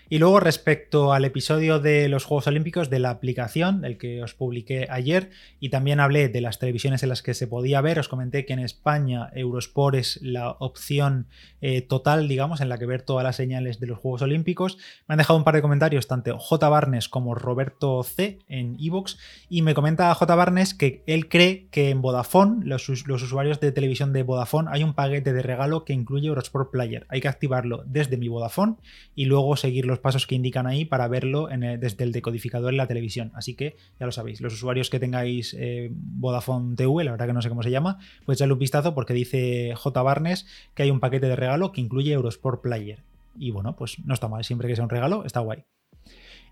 Y 0.09 0.19
luego 0.19 0.39
respecto 0.39 1.11
al 1.11 1.25
episodio 1.25 1.79
de 1.79 2.07
los 2.07 2.23
Juegos 2.23 2.47
Olímpicos, 2.47 2.89
de 2.89 2.99
la 2.99 3.09
aplicación, 3.09 3.83
el 3.83 3.97
que 3.97 4.23
os 4.23 4.33
publiqué 4.33 4.87
ayer, 4.89 5.31
y 5.59 5.69
también 5.69 5.99
hablé 5.99 6.29
de 6.29 6.39
las 6.39 6.59
televisiones 6.59 7.03
en 7.03 7.09
las 7.09 7.21
que 7.21 7.33
se 7.33 7.45
podía 7.47 7.81
ver, 7.81 7.99
os 7.99 8.07
comenté 8.07 8.45
que 8.45 8.53
en 8.53 8.59
España 8.59 9.29
Eurosport 9.33 9.95
es 9.95 10.19
la 10.21 10.51
opción 10.51 11.27
eh, 11.59 11.81
total, 11.81 12.27
digamos, 12.27 12.61
en 12.61 12.69
la 12.69 12.77
que 12.77 12.85
ver 12.85 13.01
todas 13.01 13.23
las 13.23 13.35
señales 13.35 13.79
de 13.79 13.87
los 13.87 13.99
Juegos 13.99 14.21
Olímpicos. 14.21 14.77
Me 15.07 15.13
han 15.13 15.17
dejado 15.17 15.37
un 15.37 15.43
par 15.43 15.55
de 15.55 15.61
comentarios, 15.61 16.07
tanto 16.07 16.37
J. 16.37 16.69
Barnes 16.69 17.09
como 17.09 17.35
Roberto 17.35 18.01
C. 18.03 18.39
en 18.47 18.77
Evox, 18.79 19.17
y 19.49 19.61
me 19.61 19.73
comenta 19.73 20.13
J. 20.13 20.35
Barnes 20.35 20.73
que 20.73 21.03
él 21.05 21.27
cree 21.27 21.67
que 21.69 21.89
en 21.89 22.01
Vodafone, 22.01 22.65
los, 22.65 22.87
usuarios 22.87 23.59
de 23.59 23.71
televisión 23.71 24.13
de 24.13 24.23
Vodafone, 24.23 24.69
hay 24.71 24.83
un 24.83 24.93
paquete 24.93 25.33
de 25.33 25.41
regalo 25.41 25.83
que 25.83 25.93
incluye 25.93 26.27
Eurosport 26.27 26.71
Player. 26.71 27.05
Hay 27.09 27.19
que 27.19 27.27
activarlo 27.27 27.83
desde 27.85 28.17
mi 28.17 28.29
Vodafone 28.29 28.75
y 29.15 29.25
luego 29.25 29.55
seguirlo 29.97 30.07
pasos 30.07 30.27
que 30.27 30.35
indican 30.35 30.67
ahí 30.67 30.85
para 30.85 31.07
verlo 31.07 31.47
desde 31.79 32.03
el 32.03 32.11
decodificador 32.11 32.71
en 32.71 32.77
la 32.77 32.87
televisión. 32.87 33.31
Así 33.35 33.55
que 33.55 33.75
ya 33.99 34.05
lo 34.05 34.11
sabéis, 34.11 34.41
los 34.41 34.53
usuarios 34.53 34.89
que 34.89 34.99
tengáis 34.99 35.55
eh, 35.57 35.89
Vodafone 35.91 36.75
TV, 36.75 37.03
la 37.03 37.11
verdad 37.11 37.27
que 37.27 37.33
no 37.33 37.41
sé 37.41 37.49
cómo 37.49 37.63
se 37.63 37.71
llama, 37.71 37.99
pues 38.25 38.37
echarle 38.37 38.53
un 38.53 38.59
vistazo 38.59 38.93
porque 38.93 39.13
dice 39.13 39.73
J. 39.75 40.01
Barnes 40.01 40.45
que 40.73 40.83
hay 40.83 40.91
un 40.91 40.99
paquete 40.99 41.27
de 41.27 41.35
regalo 41.35 41.71
que 41.71 41.81
incluye 41.81 42.13
Eurosport 42.13 42.61
Player. 42.61 43.03
Y 43.37 43.51
bueno, 43.51 43.75
pues 43.75 43.97
no 44.05 44.13
está 44.13 44.27
mal, 44.27 44.43
siempre 44.43 44.67
que 44.67 44.75
sea 44.75 44.83
un 44.83 44.89
regalo, 44.89 45.25
está 45.25 45.41
guay. 45.41 45.65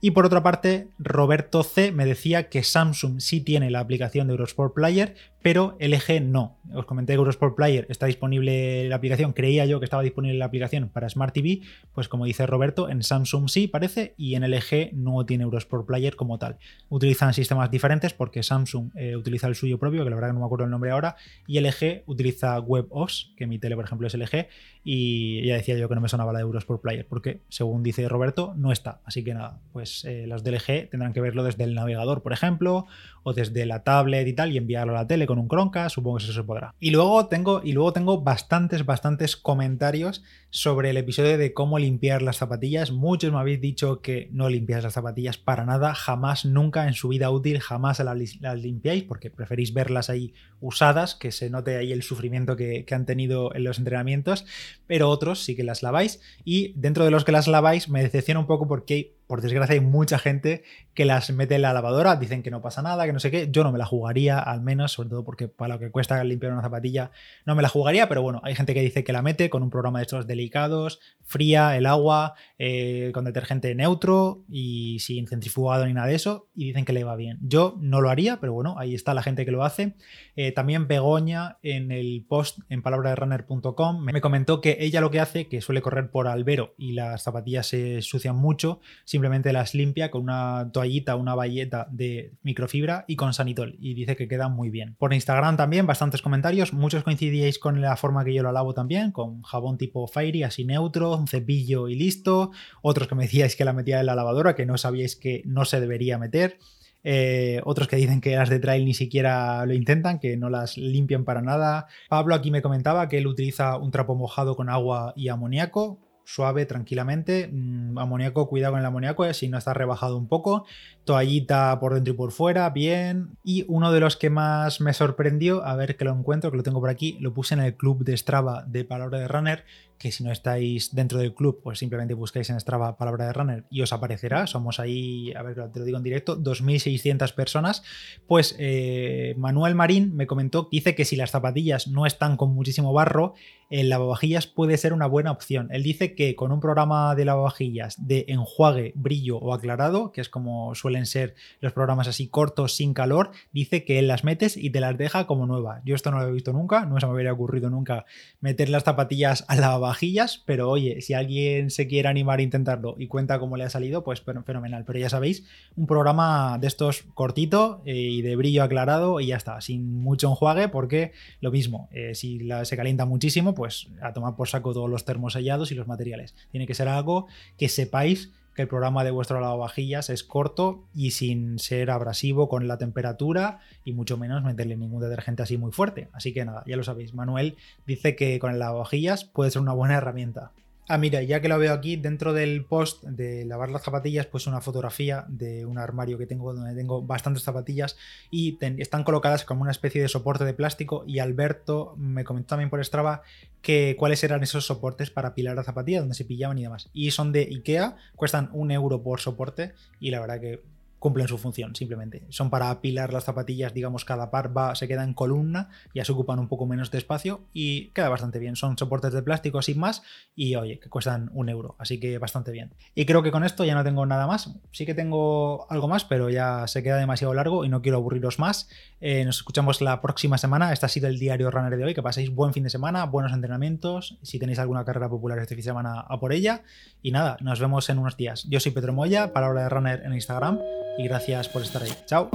Y 0.02 0.12
por 0.12 0.26
otra 0.26 0.44
parte, 0.44 0.90
Roberto 1.00 1.64
C 1.64 1.92
me 1.92 2.06
decía 2.06 2.50
que 2.50 2.64
Samsung 2.64 3.22
sí 3.22 3.42
tiene 3.42 3.72
la 3.72 3.80
aplicación 3.80 4.28
de 4.28 4.34
Eurosport 4.34 4.74
Player, 4.74 5.16
pero 5.46 5.78
LG 5.80 6.24
no. 6.24 6.58
Os 6.74 6.88
comenté 6.88 7.14
que 7.14 7.18
Eurosport 7.18 7.56
Player 7.56 7.86
está 7.90 8.08
disponible 8.08 8.90
la 8.90 8.96
aplicación, 8.96 9.32
creía 9.32 9.68
yo 9.68 9.80
que 9.80 9.84
estaba 9.84 10.02
disponible 10.02 10.40
la 10.40 10.46
aplicación 10.46 10.90
para 10.90 11.08
Smart 11.08 11.36
TV, 11.36 11.62
pues 11.94 12.08
como 12.08 12.26
dice 12.26 12.48
Roberto, 12.48 12.90
en 12.90 13.04
Samsung 13.04 13.48
sí 13.48 13.68
parece 13.68 14.16
y 14.18 14.34
en 14.34 14.42
LG 14.42 14.94
no 14.94 15.24
tiene 15.28 15.44
Eurosport 15.44 15.86
Player 15.86 16.16
como 16.16 16.40
tal. 16.40 16.58
Utilizan 16.90 17.36
sistemas 17.36 17.70
diferentes 17.70 18.12
porque 18.16 18.42
Samsung 18.42 18.90
eh, 18.96 19.16
utiliza 19.16 19.46
el 19.46 19.54
suyo 19.54 19.78
propio, 19.78 20.04
que 20.04 20.10
la 20.10 20.16
verdad 20.16 20.30
que 20.30 20.34
no 20.34 20.40
me 20.40 20.46
acuerdo 20.48 20.66
el 20.66 20.72
nombre 20.72 20.90
ahora, 20.90 21.16
y 21.46 21.60
LG 21.60 22.02
utiliza 22.08 22.60
WebOS, 22.60 23.36
que 23.38 23.46
mi 23.46 23.60
tele 23.60 23.76
por 23.76 23.86
ejemplo 23.86 24.08
es 24.08 24.16
LG, 24.16 24.48
y 24.84 25.46
ya 25.46 25.54
decía 25.54 25.78
yo 25.78 25.88
que 25.88 25.94
no 25.94 26.02
me 26.02 26.10
sonaba 26.10 26.34
la 26.34 26.40
de 26.40 26.44
Eurosport 26.46 26.82
Player, 26.82 27.06
porque 27.08 27.42
según 27.50 27.84
dice 27.84 28.10
Roberto, 28.10 28.56
no 28.58 28.72
está. 28.72 29.02
Así 29.06 29.24
que 29.24 29.36
nada, 29.36 29.60
pues 29.74 30.06
eh, 30.06 30.26
las 30.26 30.44
de 30.44 30.54
LG 30.54 30.90
tendrán 30.90 31.14
que 31.14 31.22
verlo 31.22 31.44
desde 31.44 31.66
el 31.66 31.76
navegador, 31.76 32.24
por 32.24 32.34
ejemplo, 32.34 32.88
o 33.22 33.34
desde 33.34 33.68
la 33.68 33.84
tablet 33.84 34.28
y 34.28 34.34
tal, 34.34 34.52
y 34.52 34.58
enviarlo 34.58 34.94
a 34.94 35.02
la 35.02 35.08
tele 35.08 35.28
un 35.40 35.48
Chromecast, 35.48 35.96
supongo 35.96 36.18
que 36.18 36.24
eso 36.24 36.34
se 36.34 36.44
podrá. 36.44 36.74
Y 36.80 36.92
luego 36.92 37.28
tengo, 37.28 37.62
y 37.64 37.74
luego 37.74 37.94
tengo 37.94 38.22
bastantes, 38.22 38.86
bastantes 38.86 39.36
comentarios 39.36 40.24
sobre 40.50 40.90
el 40.90 40.98
episodio 40.98 41.38
de 41.38 41.54
cómo 41.54 41.80
limpiar 41.80 42.22
las 42.22 42.38
zapatillas. 42.38 42.92
Muchos 42.92 43.32
me 43.32 43.40
habéis 43.40 43.60
dicho 43.60 44.02
que 44.02 44.30
no 44.32 44.50
limpiáis 44.50 44.84
las 44.84 44.94
zapatillas 44.94 45.38
para 45.38 45.66
nada, 45.66 45.94
jamás, 45.94 46.46
nunca 46.46 46.88
en 46.88 46.94
su 46.94 47.10
vida 47.10 47.30
útil, 47.30 47.60
jamás 47.60 48.00
las, 48.00 48.62
limpiáis, 48.62 49.04
porque 49.04 49.30
preferís 49.30 49.74
verlas 49.74 50.10
ahí 50.10 50.34
usadas, 50.62 51.16
que 51.16 51.32
se 51.32 51.50
note 51.50 51.76
ahí 51.76 51.92
el 51.92 52.04
sufrimiento 52.04 52.56
que, 52.56 52.86
que 52.86 52.96
han 52.96 53.06
tenido 53.06 53.54
en 53.54 53.64
los 53.64 53.80
entrenamientos, 53.80 54.46
pero 54.88 55.10
otros 55.10 55.44
sí 55.44 55.56
que 55.56 55.64
las 55.64 55.84
laváis. 55.84 56.22
Y 56.44 56.74
dentro 56.76 57.04
de 57.04 57.12
los 57.12 57.26
que 57.26 57.32
las 57.32 57.48
laváis, 57.48 57.90
me 57.90 58.02
decepciona 58.02 58.40
un 58.40 58.48
poco 58.48 58.68
porque 58.68 59.16
por 59.28 59.42
desgracia 59.42 59.74
hay 59.74 59.80
mucha 59.80 60.20
gente 60.20 60.64
que 60.94 61.06
las 61.06 61.30
mete 61.32 61.56
en 61.56 61.64
la 61.64 61.74
lavadora, 61.74 62.16
dicen 62.16 62.42
que 62.42 62.52
no 62.52 62.62
pasa 62.62 62.82
nada, 62.82 63.06
que 63.06 63.14
no 63.14 63.20
sé 63.20 63.30
qué. 63.30 63.50
Yo 63.52 63.64
no 63.64 63.72
me 63.72 63.78
la 63.78 63.86
jugaría, 63.86 64.40
al 64.40 64.62
menos, 64.62 64.94
sobre 64.94 65.10
todo 65.10 65.26
porque 65.26 65.48
para 65.48 65.76
lo 65.76 65.80
que 65.80 65.92
cuesta 65.92 66.24
limpiar 66.24 66.54
una 66.54 66.62
zapatilla, 66.62 67.12
no 67.46 67.56
me 67.56 67.62
la 67.62 67.70
jugaría, 67.70 68.08
pero 68.08 68.22
bueno, 68.22 68.40
hay 68.44 68.56
gente 68.56 68.74
que 68.74 68.82
dice 68.82 69.04
que 69.04 69.12
la 69.12 69.22
mete 69.22 69.50
con 69.50 69.62
un 69.62 69.70
programa 69.70 70.00
de 70.00 70.04
estos 70.04 70.26
delicados, 70.26 71.00
fría 71.24 71.76
el 71.76 71.86
agua, 71.86 72.36
eh, 72.58 73.12
con 73.14 73.26
detergente 73.26 73.76
neutro 73.76 74.46
y 74.48 75.00
sin 75.00 75.28
centrifugado 75.28 75.86
ni 75.86 75.94
nada 75.94 76.08
de 76.08 76.16
eso, 76.16 76.50
y 76.56 76.68
dicen 76.68 76.86
que 76.86 76.94
le 76.94 77.04
va 77.04 77.16
bien. 77.16 77.40
Yo 77.42 77.78
no 77.82 78.00
lo 78.00 78.10
haría, 78.10 78.40
pero 78.40 78.54
bueno, 78.54 78.76
ahí 78.78 78.96
está 78.96 79.14
la 79.14 79.24
gente 79.24 79.44
que 79.44 79.52
lo 79.52 79.64
hace. 79.64 79.96
Eh, 80.36 80.52
también 80.52 80.88
Begoña 80.88 81.58
en 81.62 81.92
el 81.92 82.26
post 82.28 82.60
en 82.70 82.82
palabraderunner.com 82.82 84.00
me 84.00 84.22
comentó 84.22 84.62
que 84.62 84.78
ella 84.80 85.02
lo 85.02 85.12
que 85.12 85.20
hace, 85.20 85.48
que 85.48 85.62
suele 85.62 85.82
correr 85.82 86.10
por 86.10 86.28
albero 86.28 86.74
y 86.78 86.94
las 86.94 87.24
zapatillas 87.24 87.68
se 87.68 88.02
sucian 88.02 88.38
mucho, 88.38 88.80
simplemente 89.16 89.54
las 89.54 89.74
limpia 89.74 90.12
con 90.12 90.24
una 90.24 90.70
toallita, 90.74 91.16
una 91.16 91.36
bayeta 91.36 91.88
de 91.90 92.34
microfibra 92.44 93.06
y 93.08 93.16
con 93.16 93.34
sanitol 93.34 93.78
y 93.80 93.94
dice 93.94 94.18
que 94.18 94.28
queda 94.28 94.50
muy 94.50 94.70
bien. 94.70 94.96
Por 95.00 95.14
Instagram 95.14 95.56
también 95.56 95.88
bastantes 95.88 96.22
comentarios, 96.22 96.74
muchos 96.74 97.04
coincidíais 97.04 97.58
con 97.58 97.80
la 97.80 97.96
forma 97.96 98.26
que 98.26 98.34
yo 98.34 98.44
lo 98.44 98.52
lavo 98.52 98.74
también, 98.74 99.14
con 99.14 99.42
jabón 99.44 99.78
tipo 99.78 100.06
Fairy 100.06 100.44
así 100.44 100.66
neutro, 100.66 101.16
un 101.16 101.30
cepillo 101.30 101.88
y 101.88 101.96
listo, 101.96 102.52
otros 102.82 103.08
que 103.08 103.16
me 103.16 103.24
decíais 103.24 103.56
que 103.56 103.64
la 103.64 103.72
metía 103.72 104.02
en 104.02 104.08
la 104.08 104.16
lavadora, 104.16 104.54
que 104.54 104.66
no 104.66 104.78
sabíais 104.78 105.16
que 105.16 105.44
no 105.46 105.64
se 105.64 105.80
debería 105.80 106.18
meter. 106.18 106.58
Eh, 107.06 107.62
otros 107.64 107.88
que 107.88 107.96
dicen 107.96 108.20
que 108.20 108.36
las 108.36 108.50
de 108.50 108.60
trail 108.60 108.84
ni 108.84 108.96
siquiera 108.96 109.66
lo 109.66 109.74
intentan, 109.74 110.20
que 110.20 110.36
no 110.36 110.50
las 110.50 110.78
limpian 110.78 111.24
para 111.24 111.42
nada. 111.42 111.88
Pablo 112.10 112.36
aquí 112.36 112.52
me 112.52 112.62
comentaba 112.62 113.08
que 113.08 113.20
él 113.20 113.28
utiliza 113.28 113.78
un 113.78 113.92
trapo 113.92 114.16
mojado 114.16 114.58
con 114.58 114.70
agua 114.70 115.14
y 115.16 115.30
amoníaco 115.30 116.05
suave, 116.26 116.66
tranquilamente. 116.66 117.50
Mm, 117.52 117.98
amoníaco, 117.98 118.50
cuidado 118.50 118.74
con 118.74 118.82
el 118.82 118.86
amoníaco, 118.86 119.26
eh, 119.26 119.34
si 119.34 119.48
no 119.48 119.58
está 119.58 119.74
rebajado 119.74 120.18
un 120.18 120.28
poco. 120.28 120.66
Toallita 121.06 121.80
por 121.80 121.94
dentro 121.94 122.14
y 122.14 122.18
por 122.18 122.32
fuera, 122.32 122.70
bien. 122.72 123.38
Y 123.44 123.64
uno 123.68 123.92
de 123.92 124.00
los 124.00 124.18
que 124.18 124.30
más 124.30 124.82
me 124.82 124.94
sorprendió, 124.94 125.66
a 125.66 125.76
ver 125.76 125.96
que 125.96 126.06
lo 126.06 126.12
encuentro, 126.12 126.52
que 126.52 126.58
lo 126.58 126.64
tengo 126.64 126.82
por 126.82 126.90
aquí, 126.90 127.18
lo 127.22 127.34
puse 127.34 127.54
en 127.54 127.62
el 127.62 127.76
club 127.76 128.04
de 128.04 128.18
Strava 128.18 128.64
de 128.68 128.84
Palabra 128.84 129.20
de 129.20 129.28
Runner, 129.28 129.64
que 129.98 130.12
si 130.12 130.24
no 130.24 130.32
estáis 130.32 130.94
dentro 130.94 131.20
del 131.20 131.34
club, 131.34 131.62
pues 131.64 131.80
simplemente 131.80 132.14
buscáis 132.14 132.50
en 132.50 132.60
Strava 132.60 132.98
palabra 132.98 133.28
de 133.28 133.34
runner 133.34 133.64
y 133.70 133.82
os 133.82 133.94
aparecerá. 133.94 134.48
Somos 134.48 134.80
ahí, 134.80 135.34
a 135.34 135.42
ver, 135.42 135.72
te 135.72 135.80
lo 135.80 135.86
digo 135.86 135.98
en 135.98 136.04
directo, 136.04 136.38
2.600 136.38 137.34
personas. 137.34 137.84
Pues 138.28 138.56
eh, 138.60 139.36
Manuel 139.38 139.76
Marín 139.76 140.16
me 140.16 140.28
comentó, 140.28 140.68
dice 140.72 140.96
que 140.96 141.06
si 141.06 141.16
las 141.16 141.32
zapatillas 141.32 141.88
no 141.88 142.06
están 142.06 142.38
con 142.38 142.54
muchísimo 142.54 142.94
barro, 142.94 143.34
el 143.70 143.90
lavavajillas 143.90 144.48
puede 144.48 144.78
ser 144.78 144.94
una 144.94 145.08
buena 145.08 145.32
opción. 145.32 145.70
Él 145.72 145.82
dice 145.82 146.14
que 146.14 146.36
con 146.36 146.52
un 146.52 146.60
programa 146.60 147.16
de 147.16 147.26
lavavajillas 147.26 148.06
de 148.06 148.26
enjuague, 148.28 148.94
brillo 148.96 149.38
o 149.38 149.54
aclarado, 149.54 150.12
que 150.12 150.22
es 150.22 150.30
como 150.30 150.76
suelen 150.76 151.06
ser 151.06 151.36
los 151.62 151.74
programas 151.74 152.08
así 152.08 152.28
cortos, 152.28 152.76
sin 152.76 152.94
calor, 152.94 153.32
dice 153.52 153.84
que 153.84 153.98
él 153.98 154.08
las 154.08 154.24
metes 154.24 154.56
y 154.58 154.70
te 154.70 154.80
las 154.80 154.98
deja 154.98 155.26
como 155.26 155.48
nuevas. 155.48 155.82
Yo 155.86 155.96
esto 155.96 156.12
no 156.12 156.20
lo 156.20 156.28
he 156.28 156.32
visto 156.32 156.54
nunca, 156.54 156.86
no 156.86 157.00
se 157.00 157.06
me 157.06 157.14
habría 157.14 157.34
ocurrido 157.34 157.70
nunca 157.70 158.06
meter 158.40 158.70
las 158.70 158.84
zapatillas 158.84 159.46
al 159.48 159.62
lavavajillas 159.62 159.85
vajillas, 159.86 160.44
pero 160.46 160.70
oye, 160.70 161.02
si 161.02 161.14
alguien 161.14 161.70
se 161.70 161.88
quiere 161.88 162.10
animar 162.10 162.40
a 162.40 162.42
intentarlo 162.44 162.96
y 162.98 163.08
cuenta 163.08 163.40
cómo 163.40 163.58
le 163.58 163.64
ha 163.64 163.70
salido, 163.70 164.04
pues 164.04 164.22
fenomenal. 164.22 164.84
Pero 164.86 165.00
ya 165.00 165.10
sabéis, 165.10 165.46
un 165.76 165.88
programa 165.88 166.58
de 166.60 166.68
estos 166.68 167.04
cortito 167.14 167.82
eh, 167.86 167.96
y 167.96 168.22
de 168.22 168.36
brillo 168.36 168.64
aclarado 168.64 169.20
y 169.20 169.28
ya 169.28 169.38
está, 169.38 169.62
sin 169.62 170.00
mucho 170.02 170.30
enjuague, 170.30 170.70
porque 170.70 171.14
lo 171.42 171.52
mismo, 171.52 171.90
eh, 171.92 172.16
si 172.16 172.48
se 172.64 172.78
calienta 172.78 173.06
muchísimo, 173.06 173.54
pues 173.54 173.88
a 174.02 174.14
tomar 174.14 174.36
por 174.36 174.48
saco 174.48 174.74
todos 174.74 174.90
los 174.90 175.06
termos 175.06 175.34
sellados 175.34 175.72
y 175.72 175.76
los 175.76 175.88
materiales. 175.88 176.36
Tiene 176.52 176.68
que 176.68 176.74
ser 176.74 176.88
algo 176.88 177.28
que 177.58 177.70
sepáis 177.70 178.32
que 178.56 178.62
el 178.62 178.68
programa 178.68 179.04
de 179.04 179.12
vuestro 179.12 179.40
lavavajillas 179.42 180.10
es 180.10 180.24
corto 180.24 180.86
y 180.94 181.12
sin 181.12 181.60
ser 181.60 181.92
abrasivo 181.92 182.48
con 182.48 182.68
la 182.68 182.78
temperatura 182.78 183.60
y 183.84 183.92
mucho 183.92 184.18
menos 184.18 184.44
meterle 184.44 184.78
ningún 184.78 185.02
detergente 185.02 185.44
así 185.44 185.58
muy 185.58 185.72
fuerte. 185.72 186.08
Así 186.14 186.34
que 186.34 186.46
nada, 186.46 186.64
ya 186.66 186.78
lo 186.78 186.84
sabéis. 186.84 187.14
Manuel 187.14 187.58
dice 187.86 188.16
que 188.16 188.40
con 188.40 188.52
el 188.52 188.60
lavavajillas 188.60 189.26
puede 189.26 189.52
ser 189.52 189.62
una 189.62 189.74
buena 189.74 189.96
herramienta. 189.96 190.52
Ah, 190.88 191.00
mira, 191.00 191.24
ya 191.24 191.42
que 191.42 191.48
lo 191.48 191.58
veo 191.58 191.74
aquí, 191.74 191.96
dentro 191.96 192.32
del 192.32 192.64
post 192.64 193.04
de 193.06 193.44
lavar 193.46 193.72
las 193.72 193.82
zapatillas, 193.82 194.28
pues 194.28 194.46
una 194.46 194.62
fotografía 194.62 195.26
de 195.28 195.66
un 195.66 195.80
armario 195.80 196.20
que 196.20 196.28
tengo 196.28 196.54
donde 196.54 196.76
tengo 196.76 197.02
bastantes 197.02 197.42
zapatillas 197.42 197.98
y 198.30 198.60
están 198.78 199.04
colocadas 199.04 199.46
como 199.46 199.64
una 199.64 199.72
especie 199.72 200.00
de 200.00 200.08
soporte 200.08 200.46
de 200.46 200.54
plástico 200.54 201.04
y 201.08 201.18
Alberto 201.18 201.96
me 201.98 202.24
comentó 202.24 202.50
también 202.50 202.70
por 202.70 202.86
Strava 202.86 203.24
que 203.64 203.96
cuáles 203.98 204.24
eran 204.24 204.44
esos 204.44 204.68
soportes 204.68 205.10
para 205.10 205.34
pilar 205.34 205.56
la 205.56 205.64
zapatilla, 205.64 206.02
donde 206.02 206.14
se 206.14 206.24
pillaban 206.24 206.60
y 206.60 206.64
demás. 206.64 206.92
Y 206.94 207.10
son 207.10 207.32
de 207.32 207.42
Ikea, 207.42 207.96
cuestan 208.16 208.52
un 208.54 208.70
euro 208.70 209.02
por 209.02 209.20
soporte 209.20 209.74
y 210.00 210.12
la 210.12 210.20
verdad 210.20 210.40
que 210.40 210.62
cumplen 211.06 211.28
su 211.28 211.38
función, 211.38 211.76
simplemente. 211.76 212.24
Son 212.30 212.50
para 212.50 212.72
apilar 212.72 213.14
las 213.14 213.26
zapatillas, 213.26 213.76
digamos, 213.76 214.06
cada 214.06 214.32
par 214.32 214.58
va, 214.58 214.74
se 214.74 214.88
queda 214.88 215.04
en 215.04 215.14
columna, 215.14 215.70
ya 215.94 216.04
se 216.04 216.12
ocupan 216.14 216.40
un 216.40 216.48
poco 216.48 216.66
menos 216.66 216.90
de 216.90 216.98
espacio 216.98 217.42
y 217.54 217.90
queda 217.90 218.10
bastante 218.10 218.40
bien. 218.40 218.56
Son 218.56 218.76
soportes 218.76 219.14
de 219.14 219.22
plástico 219.22 219.62
sin 219.62 219.78
más 219.78 220.02
y 220.36 220.56
oye, 220.56 220.80
que 220.80 220.90
cuestan 220.90 221.30
un 221.36 221.50
euro, 221.50 221.76
así 221.78 222.00
que 222.00 222.18
bastante 222.18 222.52
bien. 222.52 222.74
Y 222.96 223.06
creo 223.06 223.22
que 223.22 223.30
con 223.30 223.44
esto 223.44 223.64
ya 223.64 223.76
no 223.76 223.84
tengo 223.84 224.04
nada 224.08 224.26
más. 224.26 224.50
Sí 224.72 224.88
que 224.88 224.96
tengo 224.96 225.68
algo 225.70 225.88
más, 225.88 226.06
pero 226.06 226.32
ya 226.32 226.66
se 226.66 226.82
queda 226.82 226.98
demasiado 226.98 227.36
largo 227.36 227.66
y 227.66 227.70
no 227.70 227.84
quiero 227.84 228.00
aburriros 228.00 228.40
más. 228.40 228.68
Eh, 229.00 229.26
nos 229.26 229.38
escuchamos 229.38 229.82
la 229.82 230.02
próxima 230.02 230.40
semana. 230.40 230.74
Este 230.74 230.88
ha 230.88 230.90
sido 230.90 231.08
el 231.08 231.20
diario 231.20 231.52
runner 231.52 231.78
de 231.78 231.84
hoy. 231.84 231.94
Que 231.94 232.02
paséis 232.02 232.34
buen 232.34 232.52
fin 232.52 232.64
de 232.64 232.72
semana, 232.72 233.06
buenos 233.06 233.32
entrenamientos. 233.32 234.18
Si 234.24 234.40
tenéis 234.40 234.58
alguna 234.58 234.84
carrera 234.86 235.08
popular 235.08 235.38
este 235.38 235.54
fin 235.54 235.62
de 235.62 235.70
semana, 235.70 236.00
a 236.00 236.20
por 236.20 236.34
ella. 236.34 236.64
Y 237.04 237.12
nada, 237.12 237.38
nos 237.42 237.60
vemos 237.60 237.88
en 237.92 238.00
unos 238.00 238.18
días. 238.18 238.48
Yo 238.50 238.60
soy 238.60 238.72
Pedro 238.72 238.92
Moya, 238.92 239.34
palabra 239.34 239.62
de 239.62 239.70
runner 239.70 240.02
en 240.04 240.16
Instagram 240.16 240.58
y 240.98 241.08
gracias 241.08 241.50
por 241.50 241.62
estar 241.62 241.84
ahí. 241.84 241.94
Chao. 242.06 242.30